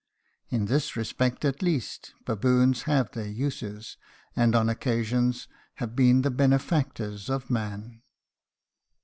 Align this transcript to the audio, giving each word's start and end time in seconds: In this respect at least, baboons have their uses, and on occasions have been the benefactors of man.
In 0.49 0.65
this 0.65 0.95
respect 0.95 1.45
at 1.45 1.61
least, 1.61 2.15
baboons 2.25 2.81
have 2.89 3.11
their 3.11 3.27
uses, 3.27 3.97
and 4.35 4.55
on 4.55 4.67
occasions 4.67 5.47
have 5.75 5.95
been 5.95 6.23
the 6.23 6.31
benefactors 6.31 7.29
of 7.29 7.51
man. 7.51 8.01